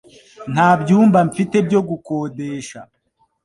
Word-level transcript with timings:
Nta 0.53 0.69
byumba 0.81 1.19
mfite 1.29 1.57
byo 1.67 1.79
gukodesha 1.89 2.79